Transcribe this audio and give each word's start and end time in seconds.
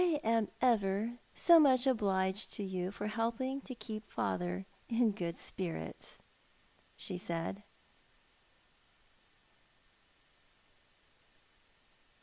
"I 0.03 0.19
am 0.23 0.49
ever 0.61 1.19
so 1.35 1.59
much 1.59 1.85
obliged 1.85 2.51
to 2.55 2.63
you 2.63 2.89
for 2.89 3.05
helping 3.05 3.61
to 3.61 3.75
keep 3.75 4.09
father 4.09 4.65
in 4.89 5.11
good 5.11 5.35
spirits," 5.37 6.17
she 6.97 7.19
said. 7.19 7.61